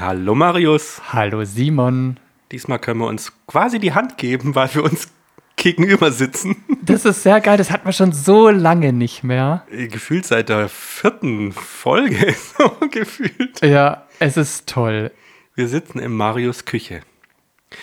Hallo 0.00 0.34
Marius. 0.34 1.00
Hallo 1.12 1.44
Simon. 1.44 2.18
Diesmal 2.50 2.78
können 2.78 3.00
wir 3.00 3.06
uns 3.06 3.32
quasi 3.46 3.78
die 3.78 3.92
Hand 3.92 4.18
geben, 4.18 4.54
weil 4.56 4.74
wir 4.74 4.82
uns 4.82 5.08
gegenüber 5.56 6.10
sitzen. 6.10 6.56
Das 6.82 7.04
ist 7.04 7.22
sehr 7.22 7.40
geil, 7.40 7.56
das 7.56 7.70
hatten 7.70 7.86
wir 7.86 7.92
schon 7.92 8.12
so 8.12 8.48
lange 8.48 8.92
nicht 8.92 9.22
mehr. 9.22 9.64
Gefühlt 9.70 10.24
seit 10.24 10.48
der 10.48 10.68
vierten 10.68 11.52
Folge, 11.52 12.34
so 12.58 12.88
gefühlt. 12.90 13.60
Ja, 13.62 14.06
es 14.18 14.36
ist 14.36 14.66
toll. 14.68 15.12
Wir 15.58 15.66
sitzen 15.66 15.98
in 15.98 16.12
Marius 16.12 16.66
Küche. 16.66 17.00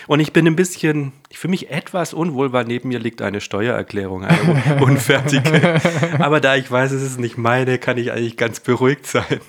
Und 0.06 0.20
ich 0.20 0.32
bin 0.32 0.46
ein 0.46 0.56
bisschen, 0.56 1.12
ich 1.28 1.38
fühle 1.38 1.50
mich 1.50 1.70
etwas 1.70 2.14
unwohl, 2.14 2.54
weil 2.54 2.64
neben 2.64 2.88
mir 2.88 2.98
liegt 2.98 3.20
eine 3.20 3.42
Steuererklärung, 3.42 4.24
eine 4.24 4.76
unfertige. 4.82 5.78
Aber 6.18 6.40
da 6.40 6.56
ich 6.56 6.70
weiß, 6.70 6.92
es 6.92 7.02
ist 7.02 7.20
nicht 7.20 7.36
meine, 7.36 7.76
kann 7.76 7.98
ich 7.98 8.12
eigentlich 8.12 8.38
ganz 8.38 8.60
beruhigt 8.60 9.06
sein. 9.06 9.42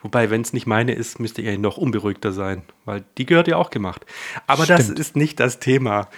Wobei, 0.00 0.30
wenn 0.30 0.42
es 0.42 0.52
nicht 0.52 0.68
meine 0.68 0.92
ist, 0.92 1.18
müsste 1.18 1.42
ich 1.42 1.48
eigentlich 1.48 1.58
noch 1.58 1.76
unberuhigter 1.76 2.30
sein, 2.30 2.62
weil 2.84 3.02
die 3.18 3.26
gehört 3.26 3.48
ja 3.48 3.56
auch 3.56 3.70
gemacht. 3.70 4.06
Aber 4.46 4.64
das 4.64 4.84
Stimmt. 4.84 5.00
ist 5.00 5.16
nicht 5.16 5.40
das 5.40 5.58
Thema. 5.58 6.08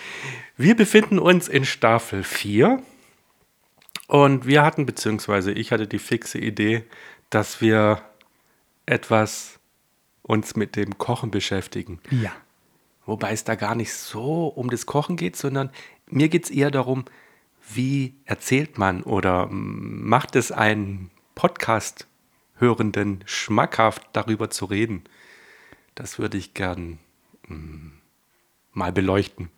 Wir 0.58 0.76
befinden 0.76 1.18
uns 1.18 1.48
in 1.48 1.64
Staffel 1.64 2.24
4 2.24 2.82
und 4.06 4.46
wir 4.46 4.62
hatten, 4.62 4.84
beziehungsweise 4.84 5.52
ich 5.52 5.72
hatte 5.72 5.86
die 5.86 5.98
fixe 5.98 6.36
Idee, 6.36 6.84
dass 7.30 7.62
wir 7.62 8.02
etwas 8.84 9.57
uns 10.28 10.55
mit 10.55 10.77
dem 10.77 10.98
Kochen 10.98 11.32
beschäftigen. 11.32 11.98
Ja. 12.10 12.30
Wobei 13.06 13.33
es 13.33 13.44
da 13.44 13.55
gar 13.55 13.75
nicht 13.75 13.92
so 13.92 14.47
um 14.47 14.70
das 14.70 14.86
Kochen 14.86 15.16
geht, 15.16 15.34
sondern 15.36 15.70
mir 16.06 16.28
geht 16.28 16.44
es 16.44 16.50
eher 16.50 16.70
darum, 16.70 17.06
wie 17.75 18.14
erzählt 18.27 18.78
man 18.78 19.02
oder 19.02 19.48
macht 19.50 20.36
es 20.36 20.52
einen 20.52 21.11
Podcast-Hörenden 21.34 23.25
schmackhaft, 23.25 24.02
darüber 24.12 24.50
zu 24.50 24.67
reden. 24.67 25.05
Das 25.94 26.19
würde 26.19 26.36
ich 26.36 26.52
gern 26.52 26.98
mm, 27.48 27.89
mal 28.72 28.92
beleuchten. 28.92 29.48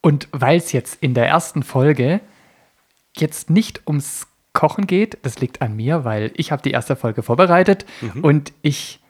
Und 0.00 0.28
weil 0.32 0.56
es 0.56 0.72
jetzt 0.72 1.02
in 1.02 1.12
der 1.12 1.28
ersten 1.28 1.62
Folge 1.62 2.20
jetzt 3.14 3.50
nicht 3.50 3.86
ums 3.86 4.26
Kochen 4.54 4.86
geht, 4.86 5.18
das 5.22 5.38
liegt 5.40 5.60
an 5.60 5.76
mir, 5.76 6.04
weil 6.04 6.32
ich 6.34 6.50
habe 6.50 6.62
die 6.62 6.70
erste 6.70 6.96
Folge 6.96 7.22
vorbereitet 7.22 7.84
und 8.22 8.52
ich 8.62 9.00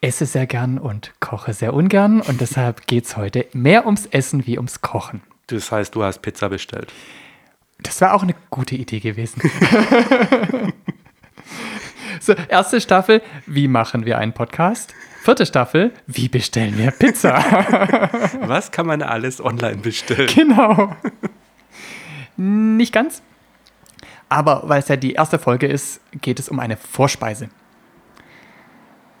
esse 0.00 0.26
sehr 0.26 0.46
gern 0.46 0.78
und 0.78 1.12
koche 1.20 1.52
sehr 1.52 1.74
ungern 1.74 2.20
und 2.20 2.40
deshalb 2.40 2.86
geht 2.86 3.04
es 3.04 3.16
heute 3.16 3.46
mehr 3.52 3.84
ums 3.86 4.06
Essen 4.06 4.46
wie 4.46 4.56
ums 4.56 4.80
Kochen. 4.80 5.22
Das 5.48 5.72
heißt, 5.72 5.94
du 5.94 6.02
hast 6.04 6.20
Pizza 6.20 6.48
bestellt. 6.48 6.92
Das 7.80 8.00
war 8.00 8.14
auch 8.14 8.22
eine 8.22 8.34
gute 8.50 8.74
Idee 8.74 9.00
gewesen. 9.00 9.40
so, 12.20 12.34
erste 12.48 12.80
Staffel, 12.80 13.22
wie 13.46 13.68
machen 13.68 14.04
wir 14.04 14.18
einen 14.18 14.32
Podcast? 14.32 14.94
Vierte 15.22 15.46
Staffel, 15.46 15.92
wie 16.06 16.28
bestellen 16.28 16.78
wir 16.78 16.90
Pizza? 16.90 17.34
Was 18.42 18.70
kann 18.70 18.86
man 18.86 19.02
alles 19.02 19.44
online 19.44 19.78
bestellen? 19.78 20.28
genau. 20.34 20.94
Nicht 22.36 22.92
ganz. 22.92 23.22
Aber 24.28 24.62
weil 24.64 24.80
es 24.80 24.88
ja 24.88 24.96
die 24.96 25.12
erste 25.12 25.38
Folge 25.38 25.66
ist, 25.66 26.00
geht 26.20 26.38
es 26.38 26.48
um 26.48 26.60
eine 26.60 26.76
Vorspeise. 26.76 27.48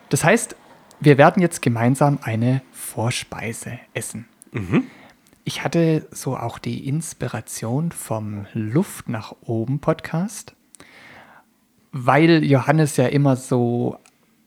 Das 0.08 0.24
heißt, 0.24 0.56
wir 1.00 1.18
werden 1.18 1.42
jetzt 1.42 1.62
gemeinsam 1.62 2.18
eine 2.22 2.62
Vorspeise 2.72 3.78
essen. 3.94 4.26
Ich 5.44 5.64
hatte 5.64 6.06
so 6.10 6.36
auch 6.36 6.58
die 6.58 6.86
Inspiration 6.88 7.92
vom 7.92 8.46
Luft 8.52 9.08
nach 9.08 9.34
oben 9.40 9.80
Podcast, 9.80 10.54
weil 11.92 12.44
Johannes 12.44 12.96
ja 12.96 13.06
immer 13.06 13.36
so 13.36 13.98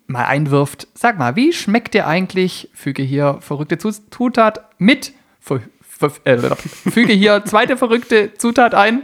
mal 0.08 0.26
einwirft, 0.26 0.88
sag 0.94 1.18
mal, 1.18 1.36
wie 1.36 1.54
schmeckt 1.54 1.94
dir 1.94 2.06
eigentlich, 2.06 2.70
füge 2.74 3.02
hier 3.02 3.38
verrückte 3.42 3.78
Zutat 3.78 4.70
mit, 4.78 5.14
äh, 6.26 6.38
füge 6.66 7.14
hier 7.14 7.46
zweite 7.46 7.78
verrückte 7.78 8.34
Zutat 8.36 8.76
ein. 8.76 9.04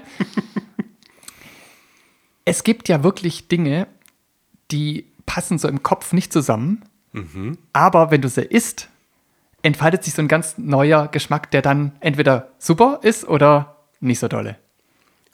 Es 2.45 2.63
gibt 2.63 2.89
ja 2.89 3.03
wirklich 3.03 3.47
Dinge, 3.47 3.87
die 4.71 5.05
passen 5.25 5.57
so 5.57 5.67
im 5.67 5.83
Kopf 5.83 6.13
nicht 6.13 6.31
zusammen, 6.31 6.83
aber 7.73 8.11
wenn 8.11 8.21
du 8.21 8.29
sie 8.29 8.41
isst, 8.41 8.89
entfaltet 9.61 10.03
sich 10.03 10.13
so 10.13 10.21
ein 10.21 10.27
ganz 10.27 10.57
neuer 10.57 11.07
Geschmack, 11.07 11.51
der 11.51 11.61
dann 11.61 11.93
entweder 11.99 12.49
super 12.57 12.99
ist 13.03 13.27
oder 13.27 13.77
nicht 13.99 14.19
so 14.19 14.27
dolle. 14.27 14.57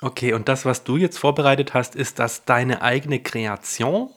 Okay, 0.02 0.34
und 0.34 0.50
das, 0.50 0.66
was 0.66 0.84
du 0.84 0.98
jetzt 0.98 1.18
vorbereitet 1.18 1.74
hast, 1.74 1.96
ist 1.96 2.20
das 2.20 2.46
deine 2.46 2.82
eigene 2.82 3.20
Kreation? 3.20 4.10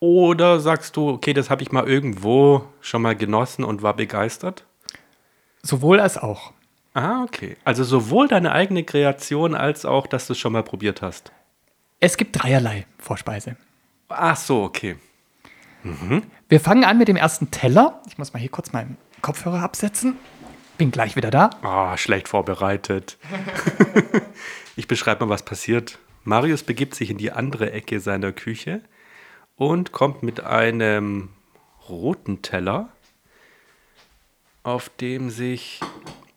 Oder 0.00 0.60
sagst 0.60 0.96
du, 0.96 1.08
okay, 1.10 1.32
das 1.32 1.50
habe 1.50 1.62
ich 1.62 1.72
mal 1.72 1.88
irgendwo 1.88 2.64
schon 2.80 3.02
mal 3.02 3.16
genossen 3.16 3.64
und 3.64 3.82
war 3.82 3.94
begeistert? 3.94 4.64
Sowohl 5.62 5.98
als 5.98 6.18
auch. 6.18 6.52
Ah, 6.94 7.24
okay. 7.24 7.56
Also 7.64 7.82
sowohl 7.82 8.28
deine 8.28 8.52
eigene 8.52 8.84
Kreation 8.84 9.54
als 9.54 9.84
auch, 9.84 10.06
dass 10.06 10.28
du 10.28 10.34
es 10.34 10.38
schon 10.38 10.52
mal 10.52 10.62
probiert 10.62 11.02
hast. 11.02 11.32
Es 12.00 12.16
gibt 12.16 12.40
dreierlei 12.40 12.86
Vorspeise. 12.98 13.56
Ach 14.08 14.36
so, 14.36 14.62
okay. 14.62 14.96
Wir 16.48 16.60
fangen 16.60 16.84
an 16.84 16.98
mit 16.98 17.08
dem 17.08 17.16
ersten 17.16 17.50
Teller. 17.50 18.02
Ich 18.08 18.18
muss 18.18 18.32
mal 18.32 18.38
hier 18.38 18.50
kurz 18.50 18.72
meinen 18.72 18.96
Kopfhörer 19.22 19.62
absetzen. 19.62 20.16
Bin 20.76 20.90
gleich 20.90 21.16
wieder 21.16 21.30
da. 21.30 21.50
Ah, 21.62 21.96
schlecht 21.96 22.28
vorbereitet. 22.28 23.18
ich 24.76 24.86
beschreibe 24.86 25.24
mal, 25.24 25.30
was 25.30 25.44
passiert. 25.44 25.98
Marius 26.24 26.62
begibt 26.62 26.94
sich 26.94 27.10
in 27.10 27.18
die 27.18 27.32
andere 27.32 27.72
Ecke 27.72 28.00
seiner 28.00 28.32
Küche 28.32 28.82
und 29.56 29.92
kommt 29.92 30.22
mit 30.22 30.40
einem 30.40 31.30
roten 31.88 32.42
Teller, 32.42 32.90
auf 34.62 34.90
dem 35.00 35.30
sich. 35.30 35.80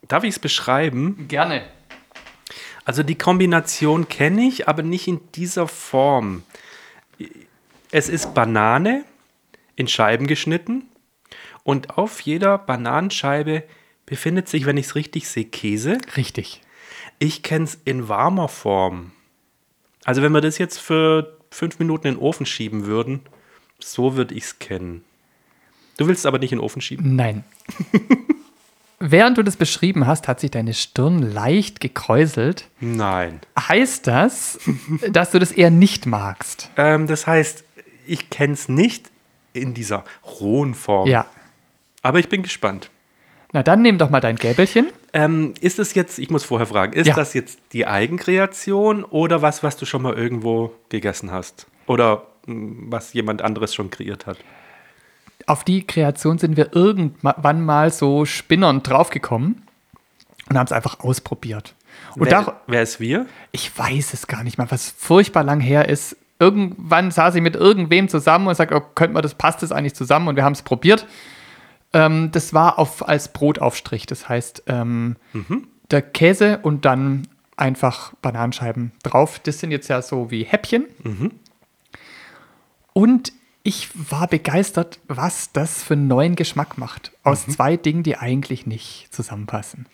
Darf 0.07 0.23
ich 0.23 0.31
es 0.31 0.39
beschreiben? 0.39 1.27
Gerne. 1.27 1.63
Also 2.83 3.03
die 3.03 3.17
Kombination 3.17 4.09
kenne 4.09 4.41
ich, 4.43 4.67
aber 4.67 4.81
nicht 4.81 5.07
in 5.07 5.19
dieser 5.33 5.67
Form. 5.67 6.43
Es 7.91 8.09
ist 8.09 8.33
Banane 8.33 9.05
in 9.75 9.87
Scheiben 9.87 10.27
geschnitten 10.27 10.83
und 11.63 11.97
auf 11.97 12.21
jeder 12.21 12.57
Bananenscheibe 12.57 13.63
befindet 14.05 14.49
sich, 14.49 14.65
wenn 14.65 14.77
ich 14.77 14.87
es 14.87 14.95
richtig 14.95 15.27
sehe, 15.27 15.45
Käse. 15.45 15.97
Richtig. 16.17 16.61
Ich 17.19 17.43
kenne 17.43 17.65
es 17.65 17.79
in 17.85 18.09
warmer 18.09 18.47
Form. 18.47 19.11
Also 20.03 20.21
wenn 20.21 20.31
wir 20.31 20.41
das 20.41 20.57
jetzt 20.57 20.79
für 20.79 21.37
fünf 21.51 21.79
Minuten 21.79 22.07
in 22.07 22.15
den 22.15 22.21
Ofen 22.21 22.45
schieben 22.45 22.85
würden, 22.85 23.21
so 23.79 24.15
würde 24.15 24.33
ich 24.33 24.43
es 24.43 24.59
kennen. 24.59 25.03
Du 25.97 26.07
willst 26.07 26.21
es 26.21 26.25
aber 26.25 26.39
nicht 26.39 26.51
in 26.51 26.57
den 26.57 26.63
Ofen 26.63 26.81
schieben? 26.81 27.15
Nein. 27.15 27.43
Während 28.99 29.37
du 29.37 29.43
das 29.43 29.55
beschrieben 29.55 30.07
hast, 30.07 30.27
hat 30.27 30.39
sich 30.39 30.51
deine 30.51 30.73
Stirn 30.73 31.19
leicht 31.19 31.79
gekräuselt. 31.79 32.67
Nein. 32.79 33.39
Heißt 33.57 34.07
das, 34.07 34.59
dass 35.11 35.31
du 35.31 35.39
das 35.39 35.51
eher 35.51 35.71
nicht 35.71 36.05
magst? 36.05 36.69
Ähm, 36.77 37.07
das 37.07 37.27
heißt, 37.27 37.63
ich 38.05 38.29
kenne 38.29 38.53
es 38.53 38.69
nicht 38.69 39.10
in 39.53 39.73
dieser 39.73 40.03
rohen 40.39 40.73
Form. 40.73 41.07
Ja. 41.07 41.25
Aber 42.01 42.19
ich 42.19 42.29
bin 42.29 42.43
gespannt. 42.43 42.89
Na 43.53 43.63
dann 43.63 43.81
nimm 43.81 43.97
doch 43.97 44.09
mal 44.09 44.21
dein 44.21 44.37
Gäbelchen. 44.37 44.87
Ähm, 45.13 45.53
ist 45.59 45.77
es 45.77 45.93
jetzt, 45.93 46.19
ich 46.19 46.29
muss 46.29 46.45
vorher 46.45 46.67
fragen, 46.67 46.93
ist 46.93 47.07
Ja. 47.07 47.15
das 47.15 47.33
jetzt 47.33 47.59
die 47.73 47.85
Eigenkreation 47.85 49.03
oder 49.03 49.41
was, 49.41 49.61
was 49.61 49.75
du 49.77 49.85
schon 49.85 50.01
mal 50.01 50.13
irgendwo 50.13 50.73
gegessen 50.89 51.31
hast? 51.31 51.67
Oder 51.85 52.27
mh, 52.45 52.85
was 52.89 53.11
jemand 53.13 53.41
anderes 53.41 53.75
schon 53.75 53.89
kreiert 53.89 54.25
hat? 54.25 54.37
Auf 55.47 55.63
die 55.65 55.85
Kreation 55.85 56.37
sind 56.37 56.55
wir 56.55 56.73
irgendwann 56.75 57.65
mal 57.65 57.91
so 57.91 58.25
spinnernd 58.25 58.87
draufgekommen 58.87 59.63
und 60.49 60.57
haben 60.57 60.65
es 60.67 60.71
einfach 60.71 61.01
ausprobiert. 61.01 61.75
Und 62.15 62.25
wer, 62.25 62.43
da, 62.43 62.61
wer 62.67 62.81
ist 62.81 62.99
wir? 63.01 63.25
ich 63.51 63.77
weiß 63.77 64.13
es 64.13 64.27
gar 64.27 64.43
nicht 64.43 64.57
mal, 64.57 64.69
was 64.71 64.91
furchtbar 64.91 65.43
lang 65.43 65.59
her 65.59 65.89
ist. 65.89 66.15
Irgendwann 66.41 67.11
saß 67.11 67.35
ich 67.35 67.41
mit 67.41 67.55
irgendwem 67.55 68.09
zusammen 68.09 68.47
und 68.47 68.55
sagte, 68.55 68.75
oh, 68.75 68.81
könnte 68.95 69.13
man 69.13 69.21
das, 69.21 69.35
passt 69.35 69.61
das 69.61 69.71
eigentlich 69.71 69.93
zusammen? 69.93 70.27
Und 70.27 70.35
wir 70.35 70.43
haben 70.43 70.53
es 70.53 70.63
probiert. 70.63 71.05
Ähm, 71.93 72.31
das 72.31 72.51
war 72.53 72.79
auf, 72.79 73.07
als 73.07 73.31
Brotaufstrich. 73.31 74.07
Das 74.07 74.27
heißt, 74.27 74.63
ähm, 74.65 75.17
der 75.91 76.01
Käse 76.01 76.59
und 76.63 76.85
dann 76.85 77.27
einfach 77.57 78.13
Bananenscheiben 78.23 78.91
drauf. 79.03 79.39
Das 79.39 79.59
sind 79.59 79.69
jetzt 79.69 79.87
ja 79.87 80.01
so 80.01 80.31
wie 80.31 80.43
Häppchen. 80.43 80.85
Und 82.93 83.33
ich 83.63 83.89
war 84.09 84.27
begeistert, 84.27 84.99
was 85.07 85.51
das 85.51 85.83
für 85.83 85.93
einen 85.93 86.07
neuen 86.07 86.35
Geschmack 86.35 86.79
macht. 86.79 87.11
Aus 87.23 87.45
zwei 87.45 87.77
Dingen, 87.77 88.01
die 88.01 88.17
eigentlich 88.17 88.65
nicht 88.65 89.09
zusammenpassen. 89.11 89.85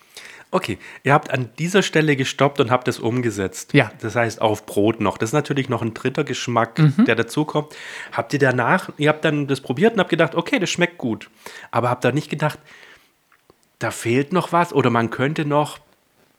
Okay, 0.49 0.77
ihr 1.03 1.13
habt 1.13 1.29
an 1.31 1.49
dieser 1.59 1.83
Stelle 1.83 2.15
gestoppt 2.15 2.59
und 2.61 2.71
habt 2.71 2.87
es 2.87 2.99
umgesetzt. 2.99 3.73
Ja. 3.73 3.91
Das 3.99 4.15
heißt 4.15 4.41
auf 4.41 4.65
Brot 4.65 5.01
noch. 5.01 5.17
Das 5.17 5.29
ist 5.29 5.33
natürlich 5.33 5.67
noch 5.67 5.81
ein 5.81 5.93
dritter 5.93 6.23
Geschmack, 6.23 6.79
der 7.05 7.15
dazukommt. 7.15 7.75
Habt 8.13 8.31
ihr 8.31 8.39
danach, 8.39 8.89
ihr 8.97 9.09
habt 9.09 9.25
dann 9.25 9.47
das 9.47 9.59
probiert 9.59 9.93
und 9.93 9.99
habt 9.99 10.09
gedacht, 10.09 10.35
okay, 10.35 10.59
das 10.59 10.69
schmeckt 10.69 10.97
gut. 10.97 11.29
Aber 11.71 11.89
habt 11.89 12.05
da 12.05 12.13
nicht 12.13 12.29
gedacht, 12.29 12.59
da 13.79 13.91
fehlt 13.91 14.31
noch 14.31 14.51
was 14.53 14.73
oder 14.73 14.89
man 14.89 15.09
könnte 15.09 15.45
noch 15.45 15.79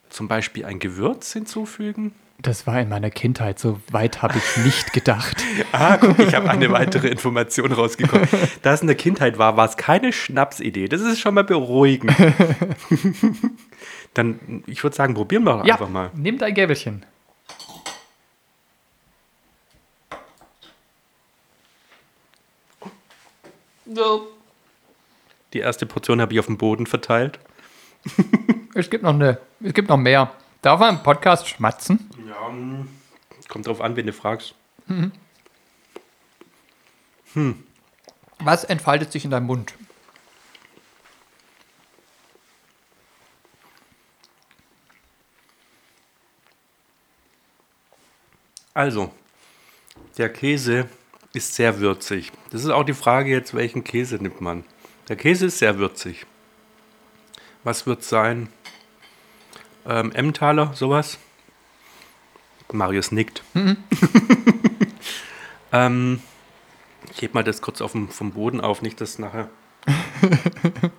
zum 0.08 0.26
Beispiel 0.26 0.64
ein 0.64 0.78
Gewürz 0.78 1.32
hinzufügen? 1.32 2.14
Das 2.40 2.68
war 2.68 2.80
in 2.80 2.88
meiner 2.88 3.10
Kindheit, 3.10 3.58
so 3.58 3.80
weit 3.90 4.22
habe 4.22 4.38
ich 4.38 4.64
nicht 4.64 4.92
gedacht. 4.92 5.42
Ah, 5.72 5.96
guck, 5.96 6.18
ich 6.20 6.34
habe 6.34 6.48
eine 6.48 6.70
weitere 6.70 7.08
Information 7.08 7.72
rausgekommen. 7.72 8.28
Da 8.62 8.72
es 8.72 8.80
in 8.80 8.86
der 8.86 8.96
Kindheit 8.96 9.38
war, 9.38 9.56
war 9.56 9.68
es 9.68 9.76
keine 9.76 10.12
Schnapsidee. 10.12 10.88
Das 10.88 11.00
ist 11.00 11.18
schon 11.18 11.34
mal 11.34 11.44
beruhigend. 11.44 12.12
Dann, 14.18 14.64
ich 14.66 14.82
würde 14.82 14.96
sagen, 14.96 15.14
probieren 15.14 15.44
wir 15.44 15.58
doch 15.58 15.64
Ja, 15.64 15.74
einfach 15.74 15.88
mal. 15.88 16.10
nimm 16.12 16.38
dein 16.38 16.52
Gäbelchen. 16.52 17.06
Die 25.52 25.58
erste 25.60 25.86
Portion 25.86 26.20
habe 26.20 26.32
ich 26.32 26.40
auf 26.40 26.46
dem 26.46 26.58
Boden 26.58 26.86
verteilt. 26.86 27.38
Es 28.74 28.90
gibt 28.90 29.02
noch 29.02 29.14
eine, 29.14 29.38
es 29.60 29.74
gibt 29.74 29.88
noch 29.88 29.96
mehr. 29.96 30.30
Darf 30.62 30.78
man 30.78 30.96
im 30.98 31.02
Podcast 31.02 31.48
schmatzen? 31.48 32.08
Ja, 32.28 32.46
hm, 32.48 32.86
kommt 33.48 33.66
drauf 33.66 33.80
an, 33.80 33.96
wen 33.96 34.06
du 34.06 34.12
fragst. 34.12 34.54
Was 38.38 38.62
entfaltet 38.62 39.10
sich 39.10 39.24
in 39.24 39.32
deinem 39.32 39.46
Mund? 39.46 39.74
Also, 48.74 49.12
der 50.16 50.32
Käse 50.32 50.88
ist 51.32 51.54
sehr 51.54 51.80
würzig. 51.80 52.32
Das 52.50 52.64
ist 52.64 52.70
auch 52.70 52.84
die 52.84 52.94
Frage 52.94 53.30
jetzt, 53.30 53.54
welchen 53.54 53.84
Käse 53.84 54.16
nimmt 54.16 54.40
man. 54.40 54.64
Der 55.08 55.16
Käse 55.16 55.46
ist 55.46 55.58
sehr 55.58 55.78
würzig. 55.78 56.26
Was 57.64 57.86
wird 57.86 58.04
sein? 58.04 58.48
Ähm, 59.86 60.12
Emmentaler, 60.12 60.72
sowas? 60.74 61.18
Marius 62.72 63.12
nickt. 63.12 63.42
ähm, 65.72 66.22
ich 67.14 67.22
heb 67.22 67.34
mal 67.34 67.44
das 67.44 67.62
kurz 67.62 67.80
auf 67.80 67.92
dem, 67.92 68.08
vom 68.08 68.32
Boden 68.32 68.60
auf, 68.60 68.82
nicht 68.82 69.00
dass 69.00 69.18
nachher. 69.18 69.48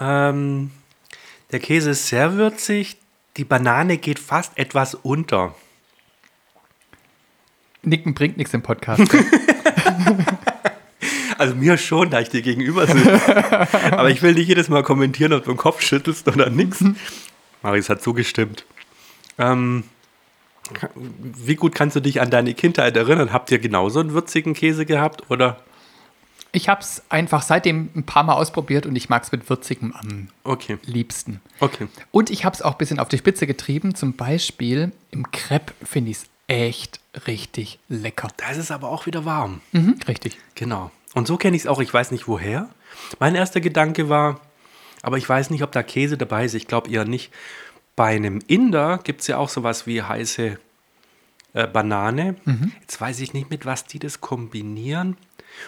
ähm, 0.00 0.72
der 1.52 1.60
Käse 1.60 1.90
ist 1.90 2.08
sehr 2.08 2.34
würzig. 2.34 2.96
Die 3.36 3.44
Banane 3.44 3.98
geht 3.98 4.18
fast 4.18 4.56
etwas 4.58 4.94
unter. 4.94 5.54
Nicken 7.82 8.14
bringt 8.14 8.36
nichts 8.36 8.54
im 8.54 8.62
Podcast. 8.62 9.02
Also 11.38 11.54
mir 11.54 11.76
schon, 11.76 12.10
da 12.10 12.20
ich 12.20 12.30
dir 12.30 12.42
gegenüber 12.42 12.86
sitze. 12.86 13.20
Aber 13.92 14.10
ich 14.10 14.22
will 14.22 14.34
nicht 14.34 14.48
jedes 14.48 14.68
Mal 14.68 14.82
kommentieren, 14.82 15.32
ob 15.32 15.44
du 15.44 15.52
den 15.52 15.56
Kopf 15.56 15.82
schüttelst 15.82 16.26
oder 16.28 16.50
nix. 16.50 16.82
Marius 17.62 17.88
hat 17.88 18.02
zugestimmt. 18.02 18.64
Ähm, 19.38 19.84
wie 21.18 21.54
gut 21.54 21.74
kannst 21.74 21.96
du 21.96 22.00
dich 22.00 22.20
an 22.20 22.30
deine 22.30 22.54
Kindheit 22.54 22.96
erinnern? 22.96 23.32
Habt 23.32 23.50
ihr 23.50 23.58
genauso 23.58 24.00
einen 24.00 24.14
würzigen 24.14 24.54
Käse 24.54 24.86
gehabt? 24.86 25.30
Oder? 25.30 25.60
Ich 26.56 26.70
habe 26.70 26.80
es 26.80 27.02
einfach 27.10 27.42
seitdem 27.42 27.90
ein 27.94 28.04
paar 28.04 28.22
Mal 28.22 28.32
ausprobiert 28.32 28.86
und 28.86 28.96
ich 28.96 29.10
mag 29.10 29.22
es 29.22 29.30
mit 29.30 29.50
würzigem 29.50 29.92
am 29.92 30.28
Okay, 30.42 30.78
liebsten. 30.86 31.42
okay. 31.60 31.86
Und 32.12 32.30
ich 32.30 32.46
habe 32.46 32.54
es 32.54 32.62
auch 32.62 32.72
ein 32.72 32.78
bisschen 32.78 32.98
auf 32.98 33.08
die 33.08 33.18
Spitze 33.18 33.46
getrieben. 33.46 33.94
Zum 33.94 34.14
Beispiel 34.14 34.90
im 35.10 35.30
Crepe 35.32 35.74
finde 35.84 36.12
ich 36.12 36.16
es 36.16 36.26
echt 36.46 36.98
richtig 37.26 37.78
lecker. 37.90 38.28
Da 38.38 38.48
ist 38.48 38.56
es 38.56 38.70
aber 38.70 38.88
auch 38.88 39.04
wieder 39.04 39.26
warm. 39.26 39.60
Mhm, 39.72 39.96
richtig. 40.08 40.38
Genau. 40.54 40.90
Und 41.12 41.26
so 41.26 41.36
kenne 41.36 41.56
ich 41.56 41.64
es 41.64 41.66
auch. 41.68 41.78
Ich 41.80 41.92
weiß 41.92 42.10
nicht 42.10 42.26
woher. 42.26 42.70
Mein 43.18 43.34
erster 43.34 43.60
Gedanke 43.60 44.08
war, 44.08 44.40
aber 45.02 45.18
ich 45.18 45.28
weiß 45.28 45.50
nicht, 45.50 45.62
ob 45.62 45.72
da 45.72 45.82
Käse 45.82 46.16
dabei 46.16 46.46
ist. 46.46 46.54
Ich 46.54 46.66
glaube 46.66 46.90
eher 46.90 47.04
nicht. 47.04 47.32
Bei 47.96 48.16
einem 48.16 48.40
Inder 48.46 48.98
gibt 49.04 49.20
es 49.20 49.26
ja 49.26 49.36
auch 49.36 49.50
sowas 49.50 49.86
wie 49.86 50.00
heiße 50.00 50.58
äh, 51.52 51.66
Banane. 51.66 52.36
Jetzt 52.80 52.98
weiß 52.98 53.20
ich 53.20 53.34
nicht, 53.34 53.50
mit 53.50 53.66
was 53.66 53.84
die 53.84 53.98
das 53.98 54.22
kombinieren. 54.22 55.18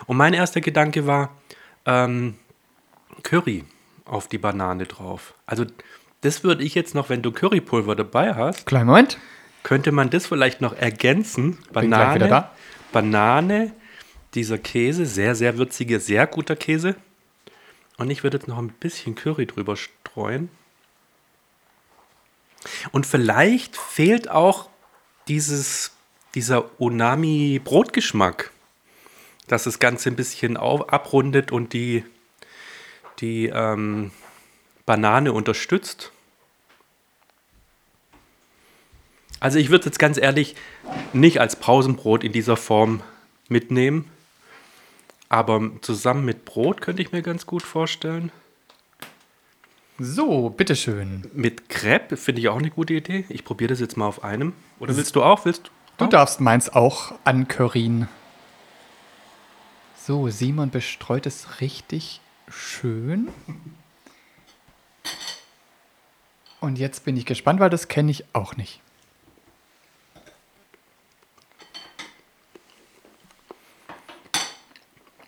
Und 0.07 0.17
mein 0.17 0.35
erster 0.35 0.61
Gedanke 0.61 1.07
war 1.07 1.37
ähm, 1.87 2.35
Curry 3.23 3.65
auf 4.05 4.29
die 4.29 4.39
Banane 4.39 4.87
drauf. 4.87 5.35
Also 5.47 5.65
das 6.21 6.43
würde 6.45 6.65
ich 6.65 6.75
jetzt 6.75 6.95
noch, 6.95 7.09
wenn 7.09 7.23
du 7.23 7.31
Currypulver 7.31 7.95
dabei 7.95 8.35
hast, 8.35 8.67
Kleinen 8.67 8.87
Moment. 8.87 9.19
könnte 9.63 9.93
man 9.93 10.11
das 10.11 10.27
vielleicht 10.27 10.61
noch 10.61 10.75
ergänzen. 10.75 11.59
Banane. 11.73 12.49
Banane, 12.93 13.73
dieser 14.35 14.59
Käse, 14.59 15.07
sehr, 15.07 15.35
sehr 15.35 15.59
würziger, 15.59 16.01
sehr 16.01 16.27
guter 16.27 16.57
Käse. 16.57 16.97
Und 17.99 18.11
ich 18.11 18.23
würde 18.23 18.39
jetzt 18.39 18.49
noch 18.49 18.59
ein 18.59 18.69
bisschen 18.69 19.15
Curry 19.15 19.47
drüber 19.47 19.77
streuen. 19.77 20.49
Und 22.93 23.07
vielleicht 23.07 23.77
fehlt 23.77 24.31
auch 24.31 24.69
dieses, 25.29 25.93
dieser 26.35 26.81
Unami-Brotgeschmack, 26.81 28.51
dass 29.49 29.65
das 29.65 29.79
Ganze 29.79 30.11
ein 30.11 30.17
bisschen 30.17 30.57
auf, 30.57 30.93
abrundet 30.93 31.53
und 31.53 31.73
die, 31.73 32.05
die 33.21 33.47
ähm, 33.47 34.11
Banane 34.87 35.33
unterstützt. 35.33 36.13
Also 39.41 39.59
ich 39.59 39.71
würde 39.71 39.81
es 39.81 39.87
jetzt 39.87 39.99
ganz 39.99 40.19
ehrlich 40.19 40.57
nicht 41.13 41.41
als 41.41 41.57
Pausenbrot 41.57 42.25
in 42.25 42.33
dieser 42.33 42.57
Form 42.57 43.03
mitnehmen. 43.49 44.11
Aber 45.29 45.71
zusammen 45.83 46.25
mit 46.25 46.45
Brot 46.45 46.81
könnte 46.81 47.03
ich 47.03 47.13
mir 47.13 47.23
ganz 47.23 47.47
gut 47.47 47.63
vorstellen. 47.63 48.33
So, 49.99 50.49
bitteschön. 50.51 51.29
Mit 51.35 51.69
Crepe 51.69 52.17
finde 52.17 52.41
ich 52.41 52.49
auch 52.49 52.59
eine 52.59 52.71
gute 52.71 52.95
Idee. 52.95 53.25
Ich 53.29 53.45
probiere 53.45 53.71
das 53.71 53.81
jetzt 53.81 53.97
mal 53.97 54.07
auf 54.07 54.25
einem. 54.25 54.53
Oder 54.79 54.97
willst 54.97 55.17
du 55.17 55.23
auch? 55.23 55.45
Willst 55.45 55.71
Du 55.99 56.07
darfst 56.07 56.41
meins 56.41 56.71
auch 56.71 57.13
ancurryen. 57.25 58.09
So, 60.09 60.31
Simon 60.31 60.71
bestreut 60.71 61.27
es 61.27 61.61
richtig 61.61 62.23
schön. 62.49 63.29
Und 66.61 66.79
jetzt 66.79 67.05
bin 67.05 67.15
ich 67.19 67.27
gespannt, 67.27 67.61
weil 67.61 67.69
das 67.69 67.89
kenne 67.89 68.11
ich 68.11 68.25
auch 68.33 68.57
nicht. 68.57 68.81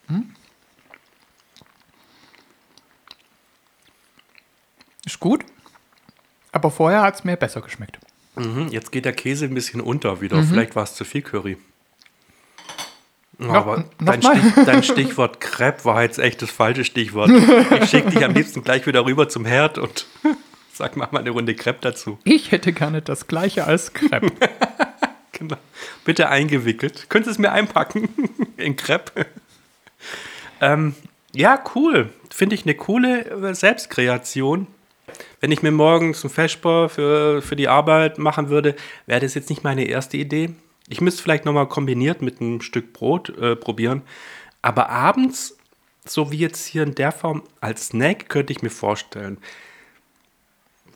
Hm? 0.06 0.34
Ist 5.04 5.20
gut, 5.20 5.44
aber 6.52 6.70
vorher 6.70 7.02
hat 7.02 7.16
es 7.16 7.25
mir 7.25 7.37
besser 7.37 7.60
geschmeckt. 7.60 7.99
Mhm, 8.34 8.68
jetzt 8.68 8.92
geht 8.92 9.04
der 9.04 9.12
Käse 9.12 9.44
ein 9.44 9.52
bisschen 9.52 9.82
unter 9.82 10.22
wieder. 10.22 10.42
Vielleicht 10.42 10.75
war 10.75 10.84
es 10.84 10.94
zu 10.94 11.04
viel 11.04 11.20
Curry. 11.20 11.58
Noch- 13.40 13.54
Aber 13.54 13.85
dein. 13.99 14.23
Stich, 14.23 14.64
dein 14.66 14.82
Stichwort 14.82 15.40
Crepe 15.40 15.85
war 15.85 16.02
jetzt 16.02 16.18
echt 16.18 16.42
das 16.42 16.50
falsche 16.50 16.85
Stichwort. 16.85 17.30
Ich 17.82 17.90
schicke 17.90 18.11
dich 18.11 18.25
am 18.25 18.35
liebsten 18.35 18.62
gleich 18.62 18.87
wieder 18.87 19.04
rüber 19.06 19.28
zum 19.28 19.44
Herd 19.47 19.78
und 19.78 20.06
sag, 20.75 20.97
mach 20.97 21.11
mal 21.12 21.20
eine 21.20 21.30
Runde 21.30 21.54
Crepe 21.54 21.78
dazu. 21.80 22.18
Ich 22.25 22.52
hätte 22.52 22.73
gerne 22.73 23.00
das 23.02 23.26
gleiche 23.26 23.64
als 23.64 23.92
Crepe. 23.92 24.30
Genau. 25.32 25.56
Bitte 26.04 26.28
eingewickelt. 26.28 27.06
Könntest 27.09 27.28
du 27.28 27.30
es 27.30 27.38
mir 27.38 27.50
einpacken 27.52 28.11
in 28.59 28.76
Crepe? 28.76 29.25
ähm, 30.61 30.94
ja, 31.35 31.59
cool. 31.75 32.11
Finde 32.30 32.54
ich 32.54 32.64
eine 32.64 32.75
coole 32.75 33.25
äh, 33.25 33.54
Selbstkreation. 33.54 34.66
Wenn 35.40 35.50
ich 35.50 35.62
mir 35.62 35.70
morgens 35.70 36.23
einen 36.25 36.30
Vesper 36.30 36.90
für, 36.90 37.40
für 37.40 37.56
die 37.56 37.68
Arbeit 37.68 38.18
machen 38.18 38.50
würde, 38.50 38.76
wäre 39.06 39.20
das 39.20 39.32
jetzt 39.35 39.49
nicht 39.49 39.64
meine 39.64 39.85
erste 39.85 40.18
Idee. 40.18 40.50
Ich 40.90 41.00
müsste 41.00 41.23
vielleicht 41.23 41.44
nochmal 41.44 41.68
kombiniert 41.68 42.20
mit 42.20 42.40
einem 42.40 42.61
Stück 42.61 42.92
Brot 42.92 43.30
äh, 43.38 43.54
probieren. 43.54 44.02
Aber 44.61 44.90
abends, 44.90 45.56
so 46.04 46.32
wie 46.32 46.38
jetzt 46.38 46.66
hier 46.66 46.82
in 46.82 46.97
der 46.97 47.12
Form 47.12 47.44
als 47.61 47.87
Snack, 47.87 48.28
könnte 48.28 48.52
ich 48.52 48.61
mir 48.61 48.70
vorstellen. 48.70 49.38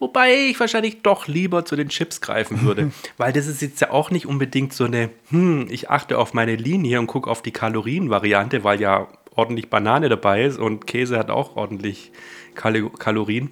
Wobei 0.00 0.48
ich 0.48 0.58
wahrscheinlich 0.58 1.02
doch 1.02 1.28
lieber 1.28 1.64
zu 1.64 1.76
den 1.76 1.88
Chips 1.88 2.20
greifen 2.20 2.62
würde. 2.62 2.90
Weil 3.16 3.32
das 3.32 3.46
ist 3.46 3.62
jetzt 3.62 3.80
ja 3.80 3.90
auch 3.90 4.10
nicht 4.10 4.26
unbedingt 4.26 4.72
so 4.72 4.84
eine, 4.84 5.10
hm, 5.30 5.68
ich 5.70 5.88
achte 5.88 6.18
auf 6.18 6.34
meine 6.34 6.56
Linie 6.56 6.98
und 6.98 7.06
gucke 7.06 7.30
auf 7.30 7.40
die 7.40 7.52
Kalorienvariante, 7.52 8.64
weil 8.64 8.80
ja 8.80 9.08
ordentlich 9.36 9.70
Banane 9.70 10.08
dabei 10.08 10.44
ist 10.44 10.58
und 10.58 10.86
Käse 10.86 11.18
hat 11.18 11.30
auch 11.30 11.56
ordentlich 11.56 12.10
Kal 12.54 12.90
Kalorien. 12.98 13.50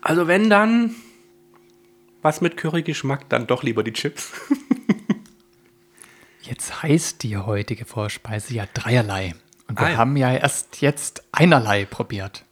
Also 0.00 0.28
wenn 0.28 0.48
dann 0.48 0.94
was 2.22 2.40
mit 2.40 2.56
Curry-Geschmack, 2.56 3.28
dann 3.28 3.46
doch 3.46 3.62
lieber 3.62 3.82
die 3.82 3.92
Chips. 3.92 4.32
Jetzt 6.48 6.82
heißt 6.82 7.22
die 7.22 7.36
heutige 7.36 7.84
Vorspeise 7.84 8.54
ja 8.54 8.66
dreierlei. 8.72 9.34
Und 9.68 9.80
wir 9.80 9.86
Ah, 9.86 9.90
ja. 9.90 9.96
haben 9.96 10.16
ja 10.16 10.32
erst 10.32 10.80
jetzt 10.80 11.24
einerlei 11.32 11.84
probiert. 11.84 12.44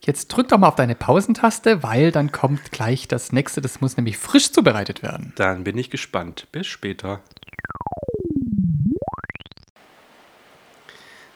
Jetzt 0.00 0.28
drück 0.28 0.48
doch 0.48 0.58
mal 0.58 0.68
auf 0.68 0.74
deine 0.76 0.94
Pausentaste, 0.94 1.82
weil 1.82 2.12
dann 2.12 2.30
kommt 2.30 2.70
gleich 2.70 3.08
das 3.08 3.32
nächste. 3.32 3.60
Das 3.62 3.80
muss 3.80 3.96
nämlich 3.96 4.18
frisch 4.18 4.52
zubereitet 4.52 5.02
werden. 5.02 5.32
Dann 5.36 5.64
bin 5.64 5.78
ich 5.78 5.90
gespannt. 5.90 6.46
Bis 6.52 6.66
später. 6.66 7.20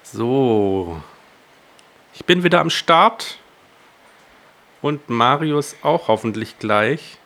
So. 0.03 1.03
Ich 2.15 2.25
bin 2.25 2.45
wieder 2.45 2.61
am 2.61 2.71
Start. 2.71 3.39
Und 4.81 5.09
Marius 5.09 5.75
auch 5.83 6.07
hoffentlich 6.09 6.59
gleich. 6.61 7.19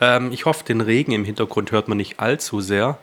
Ähm, 0.00 0.32
ich 0.32 0.46
hoffe, 0.46 0.64
den 0.64 0.80
Regen 0.80 1.12
im 1.12 1.24
Hintergrund 1.24 1.70
hört 1.70 1.88
man 1.88 1.98
nicht 1.98 2.18
allzu 2.18 2.60
sehr. 2.62 2.98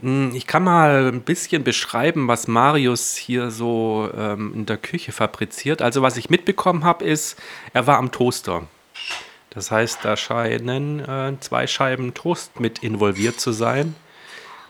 Hm, 0.00 0.32
Ich 0.34 0.46
kann 0.46 0.64
mal 0.64 1.08
ein 1.08 1.22
bisschen 1.22 1.64
beschreiben, 1.64 2.28
was 2.28 2.48
Marius 2.48 3.16
hier 3.16 3.50
so 3.50 4.10
ähm, 4.16 4.52
in 4.54 4.66
der 4.66 4.76
Küche 4.76 5.12
fabriziert. 5.12 5.82
Also 5.82 6.02
was 6.02 6.16
ich 6.16 6.30
mitbekommen 6.30 6.84
habe, 6.84 7.04
ist, 7.04 7.40
er 7.72 7.86
war 7.86 7.98
am 7.98 8.10
Toaster. 8.10 8.64
Das 9.50 9.70
heißt, 9.70 10.00
da 10.02 10.16
scheinen 10.16 11.00
äh, 11.00 11.32
zwei 11.40 11.66
Scheiben 11.66 12.12
Toast 12.14 12.60
mit 12.60 12.80
involviert 12.80 13.40
zu 13.40 13.52
sein. 13.52 13.94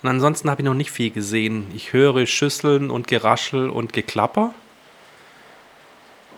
Und 0.02 0.08
ansonsten 0.10 0.48
habe 0.50 0.62
ich 0.62 0.66
noch 0.66 0.74
nicht 0.74 0.92
viel 0.92 1.10
gesehen. 1.10 1.66
Ich 1.74 1.92
höre 1.92 2.26
Schüsseln 2.26 2.90
und 2.90 3.08
Geraschel 3.08 3.68
und 3.68 3.92
Geklapper. 3.92 4.54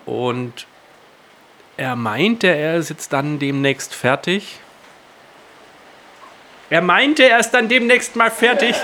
Und 0.06 0.66
er 1.76 1.94
meinte, 1.94 2.46
er 2.46 2.76
ist 2.76 2.88
jetzt 2.88 3.12
dann 3.12 3.38
demnächst 3.38 3.94
fertig. 3.94 4.60
Er 6.70 6.82
meinte, 6.82 7.26
er 7.26 7.38
ist 7.38 7.50
dann 7.50 7.68
demnächst 7.68 8.14
mal 8.14 8.30
fertig. 8.30 8.76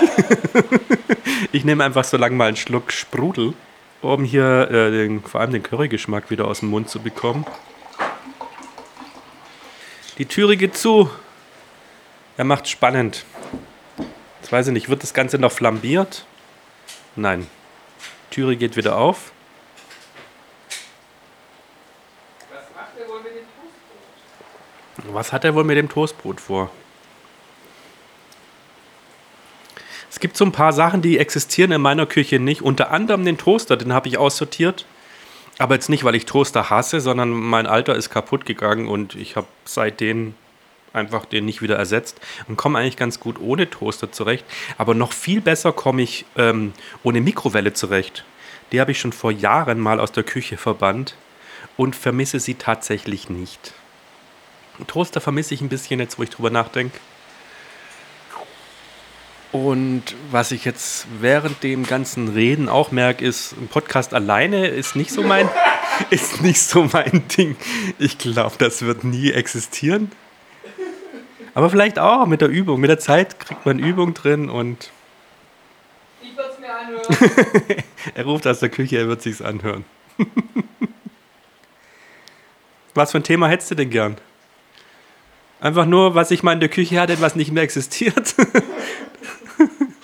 ich 1.51 1.65
nehme 1.65 1.83
einfach 1.83 2.03
so 2.03 2.17
lange 2.17 2.35
mal 2.35 2.47
einen 2.47 2.57
Schluck 2.57 2.91
Sprudel, 2.91 3.53
um 4.01 4.23
hier 4.23 4.69
äh, 4.71 4.91
den, 4.91 5.21
vor 5.21 5.41
allem 5.41 5.51
den 5.51 5.61
Currygeschmack 5.61 6.31
wieder 6.31 6.45
aus 6.45 6.61
dem 6.61 6.69
Mund 6.69 6.89
zu 6.89 6.99
bekommen. 6.99 7.45
Die 10.17 10.25
Türe 10.25 10.57
geht 10.57 10.75
zu. 10.75 11.09
Er 12.37 12.45
macht 12.45 12.67
spannend. 12.67 13.23
Jetzt 14.41 14.51
weiß 14.51 14.67
ich 14.67 14.73
nicht, 14.73 14.89
wird 14.89 15.03
das 15.03 15.13
Ganze 15.13 15.37
noch 15.37 15.51
flambiert? 15.51 16.25
Nein. 17.15 17.47
Türe 18.31 18.55
geht 18.55 18.77
wieder 18.77 18.97
auf. 18.97 19.31
Was 25.07 25.31
hat 25.31 25.45
er 25.45 25.53
wohl 25.53 25.63
mit 25.63 25.77
dem 25.77 25.87
Toastbrot 25.87 26.41
vor? 26.41 26.71
Es 30.15 30.21
gibt 30.21 30.37
so 30.37 30.45
ein 30.45 30.53
paar 30.53 30.71
Sachen, 30.71 31.01
die 31.01 31.19
existieren 31.19 31.73
in 31.73 31.81
meiner 31.81 32.05
Küche 32.05 32.39
nicht. 32.39 32.61
Unter 32.61 32.89
anderem 32.91 33.25
den 33.25 33.37
Toaster, 33.37 33.75
den 33.75 33.91
habe 33.91 34.07
ich 34.07 34.17
aussortiert. 34.17 34.85
Aber 35.57 35.75
jetzt 35.75 35.89
nicht, 35.89 36.05
weil 36.05 36.15
ich 36.15 36.25
Toaster 36.25 36.69
hasse, 36.69 37.01
sondern 37.01 37.31
mein 37.31 37.67
Alter 37.67 37.95
ist 37.95 38.11
kaputt 38.11 38.45
gegangen 38.45 38.87
und 38.87 39.15
ich 39.15 39.35
habe 39.35 39.47
seitdem 39.65 40.33
einfach 40.93 41.25
den 41.25 41.43
nicht 41.43 41.61
wieder 41.61 41.75
ersetzt 41.75 42.21
und 42.47 42.55
komme 42.55 42.79
eigentlich 42.79 42.95
ganz 42.95 43.19
gut 43.19 43.41
ohne 43.41 43.69
Toaster 43.69 44.09
zurecht. 44.09 44.45
Aber 44.77 44.93
noch 44.93 45.11
viel 45.11 45.41
besser 45.41 45.73
komme 45.73 46.03
ich 46.03 46.25
ähm, 46.37 46.71
ohne 47.03 47.19
Mikrowelle 47.19 47.73
zurecht. 47.73 48.23
Die 48.71 48.79
habe 48.79 48.91
ich 48.91 48.99
schon 49.01 49.11
vor 49.11 49.33
Jahren 49.33 49.81
mal 49.81 49.99
aus 49.99 50.13
der 50.13 50.23
Küche 50.23 50.55
verbannt 50.55 51.17
und 51.75 51.93
vermisse 51.93 52.39
sie 52.39 52.55
tatsächlich 52.55 53.29
nicht. 53.29 53.73
Toaster 54.87 55.19
vermisse 55.19 55.55
ich 55.55 55.59
ein 55.59 55.67
bisschen 55.67 55.99
jetzt, 55.99 56.17
wo 56.17 56.23
ich 56.23 56.29
drüber 56.29 56.51
nachdenke. 56.51 56.97
Und 59.55 60.03
was 60.31 60.51
ich 60.51 60.65
jetzt 60.65 61.07
während 61.21 61.63
dem 61.63 61.85
ganzen 61.85 62.27
Reden 62.27 62.67
auch 62.67 62.91
merke, 62.91 63.23
ist, 63.23 63.53
ein 63.53 63.69
Podcast 63.69 64.13
alleine 64.13 64.67
ist 64.67 64.97
nicht 64.97 65.11
so 65.11 65.23
mein, 65.23 65.47
ist 66.09 66.41
nicht 66.41 66.59
so 66.59 66.89
mein 66.91 67.25
Ding. 67.29 67.55
Ich 67.97 68.17
glaube, 68.17 68.55
das 68.57 68.81
wird 68.81 69.05
nie 69.05 69.31
existieren. 69.31 70.11
Aber 71.53 71.69
vielleicht 71.69 71.99
auch 71.99 72.25
mit 72.25 72.41
der 72.41 72.49
Übung. 72.49 72.81
Mit 72.81 72.89
der 72.89 72.99
Zeit 72.99 73.39
kriegt 73.39 73.65
man 73.65 73.79
Übung 73.79 74.13
drin 74.13 74.49
und 74.49 74.91
Ich 76.21 76.35
würde 76.35 76.49
es 76.51 76.59
mir 76.59 76.75
anhören. 76.75 77.83
er 78.13 78.25
ruft 78.25 78.45
aus 78.47 78.59
der 78.59 78.67
Küche, 78.67 78.97
er 78.97 79.07
wird 79.07 79.21
sich's 79.21 79.41
anhören. 79.41 79.85
was 82.93 83.11
für 83.11 83.19
ein 83.19 83.23
Thema 83.23 83.47
hättest 83.47 83.71
du 83.71 83.75
denn 83.75 83.89
gern? 83.89 84.17
Einfach 85.61 85.85
nur, 85.85 86.13
was 86.13 86.31
ich 86.31 86.43
mal 86.43 86.51
in 86.51 86.59
der 86.59 86.67
Küche 86.67 86.99
hatte, 86.99 87.21
was 87.21 87.37
nicht 87.37 87.53
mehr 87.53 87.63
existiert. 87.63 88.35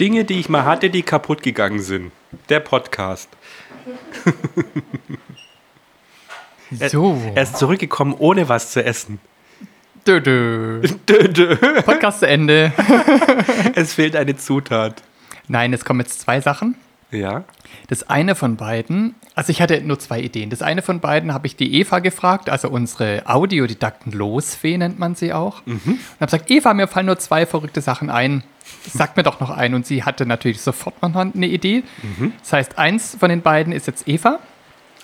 Dinge, 0.00 0.24
die 0.24 0.38
ich 0.38 0.48
mal 0.48 0.64
hatte, 0.64 0.90
die 0.90 1.02
kaputt 1.02 1.42
gegangen 1.42 1.80
sind. 1.80 2.12
Der 2.48 2.60
Podcast. 2.60 3.28
So. 6.70 7.18
Er 7.34 7.44
ist 7.44 7.56
zurückgekommen, 7.56 8.14
ohne 8.18 8.50
was 8.50 8.72
zu 8.72 8.84
essen. 8.84 9.20
Dö, 10.06 10.20
dö. 10.20 10.82
Dö, 11.08 11.28
dö. 11.28 11.56
Podcast 11.82 12.20
zu 12.20 12.28
Ende. 12.28 12.72
Es 13.74 13.94
fehlt 13.94 14.14
eine 14.16 14.36
Zutat. 14.36 15.02
Nein, 15.48 15.72
es 15.72 15.84
kommen 15.84 16.00
jetzt 16.00 16.20
zwei 16.20 16.40
Sachen. 16.40 16.76
Ja. 17.10 17.44
Das 17.88 18.08
eine 18.10 18.34
von 18.34 18.56
beiden, 18.56 19.14
also 19.38 19.52
ich 19.52 19.62
hatte 19.62 19.80
nur 19.82 20.00
zwei 20.00 20.20
Ideen. 20.20 20.50
Das 20.50 20.62
eine 20.62 20.82
von 20.82 20.98
beiden 20.98 21.32
habe 21.32 21.46
ich 21.46 21.54
die 21.54 21.78
Eva 21.78 22.00
gefragt, 22.00 22.50
also 22.50 22.68
unsere 22.70 23.22
Audiodidakten 23.26 24.10
Losfee 24.10 24.76
nennt 24.76 24.98
man 24.98 25.14
sie 25.14 25.32
auch. 25.32 25.62
Und 25.86 26.00
habe 26.18 26.26
gesagt, 26.26 26.50
Eva, 26.50 26.74
mir 26.74 26.88
fallen 26.88 27.06
nur 27.06 27.20
zwei 27.20 27.46
verrückte 27.46 27.80
Sachen 27.80 28.10
ein. 28.10 28.42
Sag 28.92 29.16
mir 29.16 29.22
doch 29.22 29.38
noch 29.38 29.50
ein. 29.50 29.74
Und 29.74 29.86
sie 29.86 30.02
hatte 30.02 30.26
natürlich 30.26 30.60
sofort 30.60 31.00
noch 31.02 31.14
eine 31.14 31.46
Idee. 31.46 31.84
Das 32.42 32.52
heißt, 32.52 32.78
eins 32.78 33.16
von 33.20 33.28
den 33.28 33.42
beiden 33.42 33.72
ist 33.72 33.86
jetzt 33.86 34.08
Eva. 34.08 34.40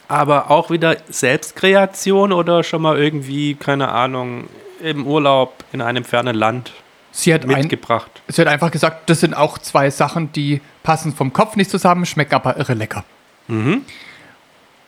Aber 0.08 0.50
auch 0.50 0.68
wieder 0.68 0.96
Selbstkreation 1.08 2.32
oder 2.32 2.64
schon 2.64 2.82
mal 2.82 2.98
irgendwie, 2.98 3.54
keine 3.54 3.90
Ahnung, 3.90 4.48
im 4.82 5.06
Urlaub 5.06 5.62
in 5.72 5.80
einem 5.80 6.02
fernen 6.02 6.34
Land 6.34 6.72
Sie 7.12 7.32
hat, 7.32 7.44
ein, 7.44 7.50
mitgebracht. 7.50 8.10
sie 8.26 8.40
hat 8.40 8.48
einfach 8.48 8.72
gesagt, 8.72 9.08
das 9.08 9.20
sind 9.20 9.34
auch 9.34 9.58
zwei 9.58 9.90
Sachen, 9.90 10.32
die 10.32 10.60
passen 10.82 11.14
vom 11.14 11.32
Kopf 11.32 11.54
nicht 11.54 11.70
zusammen, 11.70 12.04
schmecken 12.04 12.34
aber 12.34 12.56
irre 12.56 12.74
lecker. 12.74 13.04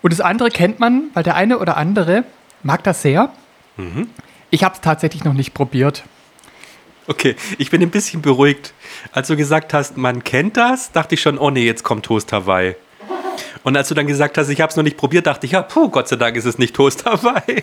Und 0.03 0.13
das 0.13 0.21
andere 0.21 0.51
kennt 0.51 0.79
man, 0.79 1.05
weil 1.15 1.23
der 1.23 1.35
eine 1.35 1.59
oder 1.59 1.77
andere 1.77 2.25
mag 2.63 2.85
das 2.85 3.03
sehr. 3.03 3.33
Ich 4.51 4.65
habe 4.65 4.75
es 4.75 4.81
tatsächlich 4.81 5.25
noch 5.25 5.33
nicht 5.33 5.55
probiert. 5.55 6.05
Okay, 7.09 7.37
ich 7.59 7.71
bin 7.71 7.83
ein 7.83 7.91
bisschen 7.91 8.21
beruhigt. 8.21 8.73
Als 9.13 9.29
du 9.29 9.37
gesagt 9.37 9.73
hast, 9.73 9.97
man 9.97 10.25
kennt 10.25 10.57
das, 10.57 10.91
dachte 10.93 11.15
ich 11.15 11.21
schon, 11.21 11.39
oh 11.39 11.51
nee, 11.51 11.65
jetzt 11.65 11.85
kommt 11.85 12.05
Toast 12.05 12.33
Hawaii. 12.33 12.75
Und 13.63 13.77
als 13.77 13.89
du 13.89 13.95
dann 13.95 14.07
gesagt 14.07 14.39
hast, 14.39 14.49
ich 14.49 14.61
habe 14.61 14.71
es 14.71 14.77
noch 14.77 14.83
nicht 14.83 14.97
probiert, 14.97 15.27
dachte 15.27 15.47
ich, 15.47 15.53
ja, 15.53 15.63
puh, 15.63 15.89
Gott 15.89 16.09
sei 16.09 16.17
Dank 16.17 16.37
ist 16.37 16.47
es 16.47 16.59
nicht 16.59 16.75
Toast 16.75 17.05
Hawaii. 17.05 17.63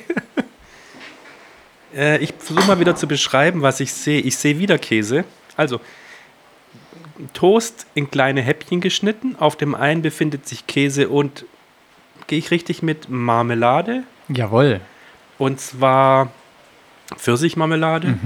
äh, 1.96 2.18
ich 2.20 2.34
versuche 2.38 2.68
mal 2.68 2.80
wieder 2.80 2.96
zu 2.96 3.08
beschreiben, 3.08 3.62
was 3.62 3.80
ich 3.80 3.92
sehe. 3.94 4.22
Ich 4.22 4.38
sehe 4.38 4.60
wieder 4.60 4.78
Käse. 4.78 5.26
Also, 5.58 5.82
Toast 7.34 7.86
in 7.96 8.10
kleine 8.10 8.42
Häppchen 8.42 8.82
geschnitten. 8.82 9.36
Auf 9.38 9.56
dem 9.56 9.76
einen 9.76 10.02
befindet 10.02 10.48
sich 10.48 10.68
Käse 10.68 11.10
und, 11.10 11.46
gehe 12.28 12.40
ich 12.40 12.52
richtig 12.52 12.82
mit, 12.82 13.10
Marmelade. 13.10 14.04
Jawohl. 14.30 14.82
Und 15.38 15.60
zwar 15.60 16.32
Pfirsichmarmelade. 17.18 18.18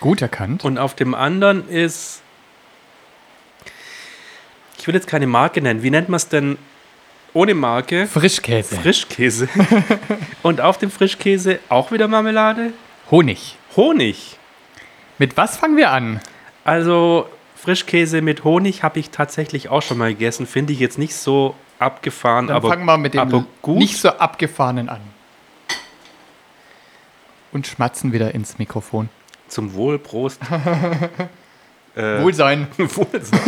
Gut 0.00 0.22
erkannt. 0.22 0.64
Und 0.64 0.78
auf 0.78 0.94
dem 0.94 1.14
anderen 1.14 1.68
ist. 1.68 2.22
Ich 4.78 4.86
will 4.86 4.94
jetzt 4.94 5.08
keine 5.08 5.26
Marke 5.26 5.60
nennen. 5.60 5.82
Wie 5.82 5.90
nennt 5.90 6.08
man 6.08 6.16
es 6.16 6.28
denn 6.28 6.56
ohne 7.34 7.54
Marke? 7.54 8.06
Frischkäse. 8.06 8.76
Frischkäse. 8.76 9.48
Und 10.42 10.60
auf 10.60 10.78
dem 10.78 10.90
Frischkäse 10.90 11.58
auch 11.68 11.92
wieder 11.92 12.08
Marmelade? 12.08 12.72
Honig. 13.10 13.56
Honig. 13.76 14.38
Mit 15.18 15.36
was 15.36 15.56
fangen 15.56 15.76
wir 15.76 15.90
an? 15.90 16.20
Also 16.64 17.28
Frischkäse 17.56 18.22
mit 18.22 18.44
Honig 18.44 18.82
habe 18.82 19.00
ich 19.00 19.10
tatsächlich 19.10 19.68
auch 19.68 19.82
schon 19.82 19.98
mal 19.98 20.12
gegessen. 20.12 20.46
Finde 20.46 20.72
ich 20.72 20.78
jetzt 20.78 20.98
nicht 20.98 21.14
so 21.14 21.54
abgefahren, 21.78 22.48
Dann 22.48 22.56
aber, 22.56 22.68
fangen 22.68 22.84
wir 22.84 22.98
mit 22.98 23.14
dem 23.14 23.46
gut. 23.62 23.78
nicht 23.78 23.98
so 23.98 24.10
abgefahrenen 24.10 24.88
an. 24.88 25.00
Und 27.52 27.66
schmatzen 27.66 28.12
wieder 28.12 28.34
ins 28.34 28.58
Mikrofon. 28.58 29.08
Zum 29.48 29.72
Wohl, 29.74 29.98
Prost. 29.98 30.40
äh, 31.94 32.22
Wohlsein. 32.22 32.68
Wohlsein. 32.76 33.40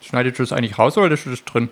Schneidet 0.00 0.38
du 0.38 0.44
das 0.44 0.52
eigentlich 0.52 0.78
raus 0.78 0.96
oder 0.96 1.12
ist 1.12 1.26
das 1.26 1.44
drin? 1.44 1.68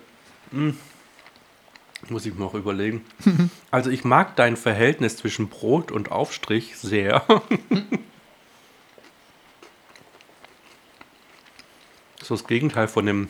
Muss 2.09 2.27
ich 2.27 2.35
mir 2.35 2.45
auch 2.45 2.55
überlegen. 2.55 3.05
Also 3.71 3.91
ich 3.91 4.05
mag 4.05 4.37
dein 4.37 4.57
Verhältnis 4.57 5.17
zwischen 5.17 5.49
Brot 5.49 5.91
und 5.91 6.13
Aufstrich 6.13 6.77
sehr. 6.77 7.25
So 12.25 12.35
das 12.35 12.47
Gegenteil 12.47 12.89
von 12.89 13.07
dem 13.07 13.29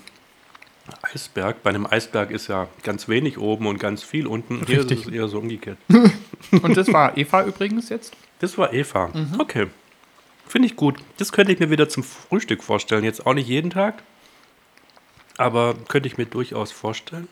Eisberg. 1.03 1.63
Bei 1.63 1.71
einem 1.71 1.87
Eisberg 1.87 2.31
ist 2.31 2.49
ja 2.49 2.69
ganz 2.83 3.09
wenig 3.09 3.39
oben 3.39 3.67
und 3.67 3.79
ganz 3.79 4.03
viel 4.03 4.27
unten. 4.27 4.65
Hier 4.67 4.81
ist 4.81 4.91
Richtig. 4.91 5.07
es 5.07 5.13
eher 5.13 5.29
so 5.29 5.39
umgekehrt. 5.39 5.79
Und 6.63 6.77
das 6.77 6.93
war 6.93 7.17
Eva 7.17 7.45
übrigens 7.45 7.89
jetzt. 7.89 8.15
Das 8.41 8.59
war 8.59 8.73
Eva. 8.73 9.11
Okay. 9.39 9.69
Finde 10.47 10.67
ich 10.67 10.77
gut. 10.77 10.99
Das 11.17 11.33
könnte 11.33 11.53
ich 11.53 11.59
mir 11.59 11.71
wieder 11.71 11.89
zum 11.89 12.03
Frühstück 12.03 12.63
vorstellen. 12.63 13.03
Jetzt 13.03 13.27
auch 13.27 13.33
nicht 13.33 13.49
jeden 13.49 13.71
Tag, 13.71 14.03
aber 15.39 15.75
könnte 15.89 16.07
ich 16.07 16.19
mir 16.19 16.27
durchaus 16.27 16.71
vorstellen. 16.71 17.29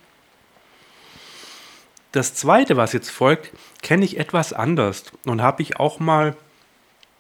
Das 2.13 2.35
zweite, 2.35 2.77
was 2.77 2.93
jetzt 2.93 3.11
folgt, 3.11 3.51
kenne 3.83 4.05
ich 4.05 4.19
etwas 4.19 4.53
anders 4.53 5.05
und 5.25 5.41
habe 5.43 5.63
ich 5.63 5.79
auch 5.79 5.99
mal, 5.99 6.37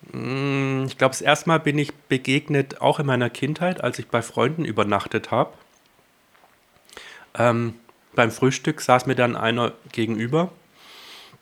ich 0.08 0.98
glaube, 0.98 1.12
das 1.12 1.22
erste 1.22 1.48
Mal 1.48 1.58
bin 1.58 1.78
ich 1.78 1.94
begegnet, 1.94 2.80
auch 2.80 2.98
in 2.98 3.06
meiner 3.06 3.30
Kindheit, 3.30 3.82
als 3.82 3.98
ich 3.98 4.08
bei 4.08 4.20
Freunden 4.20 4.64
übernachtet 4.64 5.30
habe. 5.30 5.52
Ähm, 7.38 7.74
beim 8.14 8.30
Frühstück 8.30 8.80
saß 8.80 9.06
mir 9.06 9.14
dann 9.14 9.36
einer 9.36 9.72
gegenüber, 9.92 10.50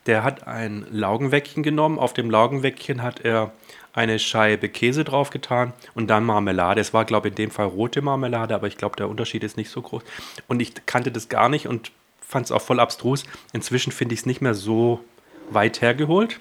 der 0.05 0.23
hat 0.23 0.47
ein 0.47 0.85
Laugenweckchen 0.89 1.63
genommen. 1.63 1.99
Auf 1.99 2.13
dem 2.13 2.31
Laugenweckchen 2.31 3.03
hat 3.03 3.19
er 3.21 3.51
eine 3.93 4.19
Scheibe 4.19 4.69
Käse 4.69 5.03
draufgetan 5.03 5.73
und 5.93 6.07
dann 6.07 6.23
Marmelade. 6.23 6.81
Es 6.81 6.93
war, 6.93 7.05
glaube 7.05 7.27
ich, 7.27 7.33
in 7.33 7.35
dem 7.35 7.51
Fall 7.51 7.67
rote 7.67 8.01
Marmelade, 8.01 8.55
aber 8.55 8.67
ich 8.67 8.77
glaube, 8.77 8.95
der 8.95 9.09
Unterschied 9.09 9.43
ist 9.43 9.57
nicht 9.57 9.69
so 9.69 9.81
groß. 9.81 10.01
Und 10.47 10.61
ich 10.61 10.73
kannte 10.85 11.11
das 11.11 11.29
gar 11.29 11.49
nicht 11.49 11.67
und 11.67 11.91
fand 12.21 12.45
es 12.45 12.51
auch 12.51 12.61
voll 12.61 12.79
abstrus. 12.79 13.25
Inzwischen 13.53 13.91
finde 13.91 14.13
ich 14.13 14.21
es 14.21 14.25
nicht 14.25 14.41
mehr 14.41 14.53
so 14.53 15.03
weit 15.49 15.81
hergeholt. 15.81 16.39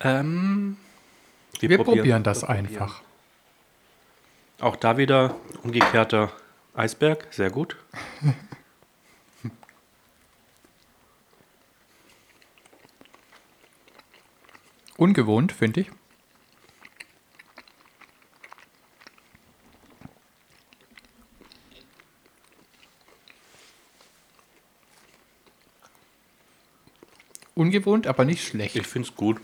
Ähm, 0.00 0.76
wir, 1.58 1.70
wir 1.70 1.78
probieren, 1.78 1.98
probieren 1.98 2.22
das 2.22 2.42
wir 2.42 2.50
einfach. 2.50 3.02
Auch 4.60 4.76
da 4.76 4.96
wieder 4.96 5.34
umgekehrter 5.62 6.32
Eisberg, 6.74 7.26
sehr 7.30 7.50
gut. 7.50 7.76
Ungewohnt, 14.96 15.52
finde 15.52 15.82
ich. 15.82 15.90
Ungewohnt, 27.54 28.06
aber 28.06 28.24
nicht 28.24 28.44
schlecht. 28.46 28.76
Ich 28.76 28.86
finde 28.86 29.08
es 29.08 29.16
gut. 29.16 29.40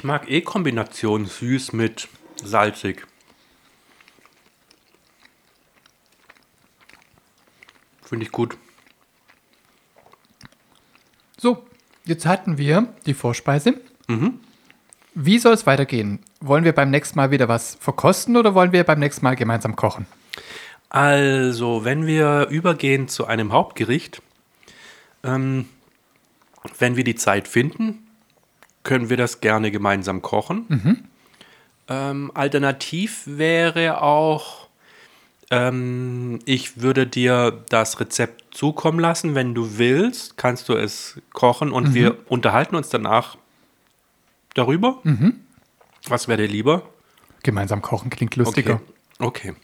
Ich 0.00 0.04
mag 0.04 0.30
eh 0.30 0.40
Kombination 0.40 1.26
süß 1.26 1.74
mit 1.74 2.08
salzig. 2.42 3.06
Finde 8.02 8.24
ich 8.24 8.32
gut. 8.32 8.56
So, 11.36 11.66
jetzt 12.06 12.24
hatten 12.24 12.56
wir 12.56 12.94
die 13.04 13.12
Vorspeise. 13.12 13.78
Mhm. 14.08 14.40
Wie 15.14 15.38
soll 15.38 15.52
es 15.52 15.66
weitergehen? 15.66 16.20
Wollen 16.40 16.64
wir 16.64 16.72
beim 16.72 16.88
nächsten 16.88 17.18
Mal 17.18 17.30
wieder 17.30 17.48
was 17.48 17.74
verkosten 17.74 18.38
oder 18.38 18.54
wollen 18.54 18.72
wir 18.72 18.84
beim 18.84 19.00
nächsten 19.00 19.22
Mal 19.22 19.36
gemeinsam 19.36 19.76
kochen? 19.76 20.06
Also, 20.88 21.84
wenn 21.84 22.06
wir 22.06 22.46
übergehen 22.48 23.08
zu 23.08 23.26
einem 23.26 23.52
Hauptgericht, 23.52 24.22
ähm, 25.24 25.68
wenn 26.78 26.96
wir 26.96 27.04
die 27.04 27.16
Zeit 27.16 27.48
finden, 27.48 28.06
können 28.82 29.10
wir 29.10 29.16
das 29.16 29.40
gerne 29.40 29.70
gemeinsam 29.70 30.22
kochen. 30.22 30.64
Mhm. 30.68 30.98
Ähm, 31.88 32.30
alternativ 32.34 33.22
wäre 33.26 34.02
auch 34.02 34.68
ähm, 35.50 36.38
ich 36.44 36.80
würde 36.80 37.06
dir 37.06 37.64
das 37.68 37.98
Rezept 37.98 38.54
zukommen 38.54 39.00
lassen. 39.00 39.34
Wenn 39.34 39.54
du 39.54 39.78
willst, 39.78 40.36
kannst 40.36 40.68
du 40.68 40.74
es 40.74 41.20
kochen 41.32 41.72
und 41.72 41.88
mhm. 41.88 41.94
wir 41.94 42.16
unterhalten 42.28 42.76
uns 42.76 42.88
danach 42.88 43.36
darüber. 44.54 45.00
Mhm. 45.02 45.40
Was 46.06 46.28
wäre 46.28 46.42
dir 46.42 46.48
lieber? 46.48 46.88
Gemeinsam 47.42 47.82
kochen 47.82 48.10
klingt 48.10 48.36
lustiger. 48.36 48.80
Okay. 49.18 49.50
okay. 49.50 49.54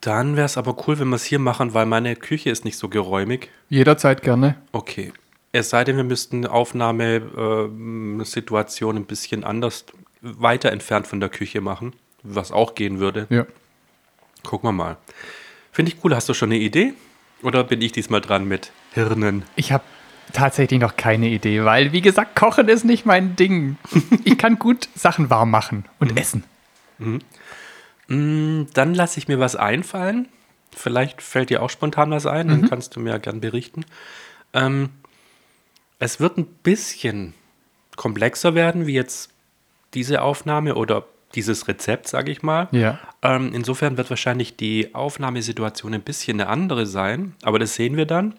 Dann 0.00 0.36
wäre 0.36 0.46
es 0.46 0.56
aber 0.56 0.76
cool, 0.86 0.98
wenn 0.98 1.08
wir 1.08 1.16
es 1.16 1.24
hier 1.24 1.40
machen, 1.40 1.74
weil 1.74 1.84
meine 1.84 2.16
Küche 2.16 2.50
ist 2.50 2.64
nicht 2.64 2.78
so 2.78 2.88
geräumig. 2.88 3.50
Jederzeit 3.68 4.22
gerne. 4.22 4.56
Okay. 4.72 5.12
Es 5.52 5.70
sei 5.70 5.84
denn, 5.84 5.96
wir 5.96 6.04
müssten 6.04 6.46
Aufnahmesituation 6.46 8.96
äh, 8.96 9.00
ein 9.00 9.06
bisschen 9.06 9.44
anders 9.44 9.86
weiter 10.20 10.70
entfernt 10.72 11.06
von 11.06 11.20
der 11.20 11.30
Küche 11.30 11.60
machen, 11.60 11.92
was 12.22 12.52
auch 12.52 12.74
gehen 12.74 12.98
würde. 12.98 13.26
Ja. 13.30 13.46
Gucken 14.42 14.68
wir 14.68 14.72
mal. 14.72 14.96
Finde 15.72 15.92
ich 15.92 16.04
cool. 16.04 16.14
Hast 16.14 16.28
du 16.28 16.34
schon 16.34 16.50
eine 16.50 16.58
Idee? 16.58 16.92
Oder 17.42 17.64
bin 17.64 17.80
ich 17.80 17.92
diesmal 17.92 18.20
dran 18.20 18.46
mit 18.46 18.72
Hirnen? 18.92 19.44
Ich 19.56 19.72
habe 19.72 19.84
tatsächlich 20.32 20.80
noch 20.80 20.96
keine 20.96 21.28
Idee, 21.28 21.64
weil, 21.64 21.92
wie 21.92 22.00
gesagt, 22.00 22.36
Kochen 22.36 22.68
ist 22.68 22.84
nicht 22.84 23.06
mein 23.06 23.36
Ding. 23.36 23.76
ich 24.24 24.38
kann 24.38 24.58
gut 24.58 24.88
Sachen 24.94 25.30
warm 25.30 25.50
machen 25.50 25.84
und 25.98 26.12
mhm. 26.12 26.16
essen. 26.16 26.44
Mhm. 26.98 27.20
Mm, 28.08 28.66
dann 28.74 28.94
lasse 28.94 29.18
ich 29.18 29.28
mir 29.28 29.38
was 29.38 29.56
einfallen. 29.56 30.28
Vielleicht 30.74 31.22
fällt 31.22 31.50
dir 31.50 31.62
auch 31.62 31.70
spontan 31.70 32.10
was 32.10 32.26
ein, 32.26 32.48
dann 32.48 32.60
mhm. 32.62 32.68
kannst 32.68 32.96
du 32.96 33.00
mir 33.00 33.10
ja 33.10 33.18
gern 33.18 33.40
berichten. 33.40 33.84
Ähm, 34.52 34.90
es 35.98 36.20
wird 36.20 36.38
ein 36.38 36.46
bisschen 36.46 37.34
komplexer 37.96 38.54
werden, 38.54 38.86
wie 38.86 38.94
jetzt 38.94 39.30
diese 39.94 40.22
Aufnahme 40.22 40.74
oder 40.74 41.04
dieses 41.34 41.68
Rezept, 41.68 42.08
sage 42.08 42.30
ich 42.30 42.42
mal. 42.42 42.68
Ja. 42.70 42.98
Ähm, 43.22 43.52
insofern 43.52 43.96
wird 43.96 44.10
wahrscheinlich 44.10 44.56
die 44.56 44.94
Aufnahmesituation 44.94 45.94
ein 45.94 46.02
bisschen 46.02 46.40
eine 46.40 46.48
andere 46.48 46.86
sein, 46.86 47.34
aber 47.42 47.58
das 47.58 47.74
sehen 47.74 47.96
wir 47.96 48.06
dann. 48.06 48.34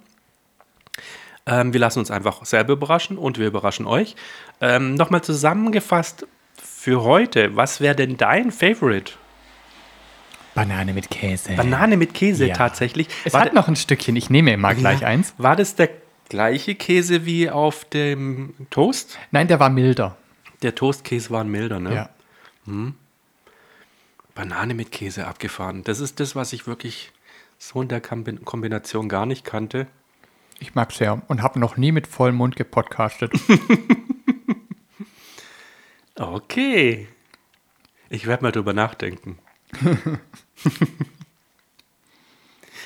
Ähm, 1.46 1.74
wir 1.74 1.80
lassen 1.80 2.00
uns 2.00 2.12
einfach 2.12 2.46
selber 2.46 2.74
überraschen 2.74 3.18
und 3.18 3.38
wir 3.38 3.48
überraschen 3.48 3.86
euch. 3.86 4.16
Ähm, 4.62 4.96
Nochmal 4.96 5.22
zusammengefasst 5.22 6.26
für 6.56 7.04
heute, 7.04 7.56
was 7.56 7.82
wäre 7.82 7.96
denn 7.96 8.18
dein 8.18 8.52
Favorite? 8.52 9.14
Banane 10.56 10.94
mit 10.94 11.10
Käse. 11.10 11.54
Banane 11.54 11.96
mit 11.96 12.14
Käse 12.14 12.48
ja. 12.48 12.56
tatsächlich. 12.56 13.08
Es 13.24 13.34
war 13.34 13.42
hat 13.42 13.54
noch 13.54 13.68
ein 13.68 13.76
Stückchen, 13.76 14.16
ich 14.16 14.30
nehme 14.30 14.52
immer 14.54 14.74
gleich 14.74 15.02
ja. 15.02 15.08
eins. 15.08 15.34
War 15.38 15.56
das 15.56 15.76
der 15.76 15.90
gleiche 16.30 16.76
Käse 16.76 17.26
wie 17.26 17.50
auf 17.50 17.86
dem 17.86 18.54
Toast? 18.70 19.18
Nein, 19.32 19.48
der 19.48 19.60
war 19.60 19.70
milder. 19.70 20.16
Der 20.62 20.76
Toastkäse 20.76 21.32
war 21.32 21.44
milder, 21.44 21.80
ne? 21.80 21.94
Ja. 21.94 22.10
Hm. 22.66 22.96
Banane 24.36 24.74
mit 24.74 24.92
Käse 24.92 25.28
abgefahren. 25.28 25.84
Das 25.84 26.00
ist 26.00 26.20
das, 26.20 26.36
was 26.36 26.54
ich 26.54 26.68
wirklich 26.68 27.12
so 27.58 27.82
in 27.82 27.90
der 27.90 28.00
Kombination 28.00 29.10
gar 29.10 29.26
nicht 29.26 29.44
kannte. 29.44 29.88
Ich 30.60 30.76
mag 30.76 30.92
es 30.92 31.00
ja 31.00 31.22
und 31.28 31.42
habe 31.42 31.60
noch 31.60 31.78
nie 31.78 31.92
mit 31.92 32.08
vollem 32.08 32.36
Mund 32.36 32.56
gepodcastet. 32.56 33.34
okay. 36.16 37.08
Ich 38.10 38.28
werde 38.28 38.44
mal 38.44 38.52
drüber 38.52 38.74
nachdenken. 38.74 39.40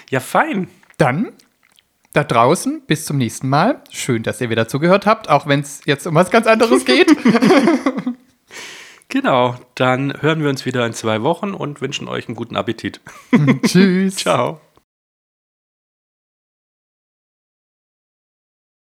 ja, 0.09 0.19
fein. 0.19 0.69
Dann 0.97 1.33
da 2.13 2.23
draußen, 2.23 2.83
bis 2.85 3.05
zum 3.05 3.17
nächsten 3.17 3.49
Mal. 3.49 3.81
Schön, 3.89 4.23
dass 4.23 4.39
ihr 4.39 4.49
wieder 4.49 4.67
zugehört 4.67 5.05
habt, 5.05 5.29
auch 5.29 5.47
wenn 5.47 5.59
es 5.61 5.81
jetzt 5.85 6.07
um 6.07 6.15
was 6.15 6.31
ganz 6.31 6.47
anderes 6.47 6.85
geht. 6.85 7.15
Genau, 9.09 9.53
dann 9.75 10.23
hören 10.23 10.41
wir 10.41 10.49
uns 10.49 10.65
wieder 10.65 10.87
in 10.87 10.93
zwei 10.93 11.21
Wochen 11.21 11.53
und 11.53 11.81
wünschen 11.81 12.07
euch 12.07 12.27
einen 12.27 12.35
guten 12.35 12.55
Appetit. 12.55 12.99
Tschüss. 13.63 14.15
Ciao. 14.15 14.59